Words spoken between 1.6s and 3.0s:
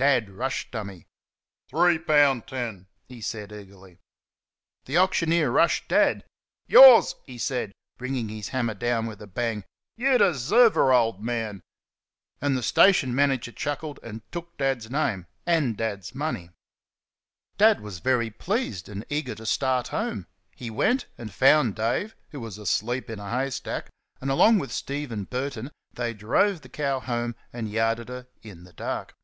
"Three poun' ten,"